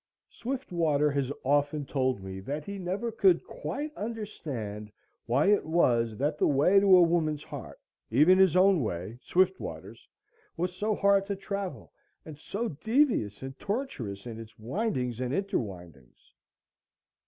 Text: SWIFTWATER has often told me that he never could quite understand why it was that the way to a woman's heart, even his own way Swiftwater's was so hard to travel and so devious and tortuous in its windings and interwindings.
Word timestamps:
SWIFTWATER 0.31 1.11
has 1.11 1.31
often 1.43 1.85
told 1.85 2.23
me 2.23 2.39
that 2.39 2.65
he 2.65 2.79
never 2.79 3.11
could 3.11 3.43
quite 3.45 3.95
understand 3.95 4.91
why 5.27 5.45
it 5.45 5.63
was 5.63 6.17
that 6.17 6.39
the 6.39 6.47
way 6.47 6.79
to 6.79 6.97
a 6.97 7.03
woman's 7.03 7.43
heart, 7.43 7.79
even 8.09 8.39
his 8.39 8.55
own 8.55 8.81
way 8.81 9.19
Swiftwater's 9.21 10.07
was 10.57 10.75
so 10.75 10.95
hard 10.95 11.27
to 11.27 11.35
travel 11.35 11.93
and 12.25 12.39
so 12.39 12.67
devious 12.67 13.43
and 13.43 13.59
tortuous 13.59 14.25
in 14.25 14.39
its 14.39 14.57
windings 14.57 15.21
and 15.21 15.35
interwindings. 15.35 16.33